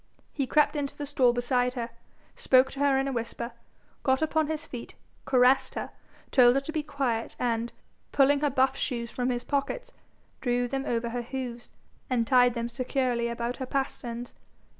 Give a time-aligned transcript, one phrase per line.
[0.33, 1.91] He crept into the stall beside her,
[2.35, 3.51] spoke to her in a whisper,
[4.01, 5.91] got upon his feet, caressed her,
[6.31, 7.71] told her to be quiet, and,
[8.11, 9.93] pulling her buff shoes from his pockets,
[10.41, 11.69] drew them over her hoofs,
[12.09, 14.33] and tied them securely about her pasterns.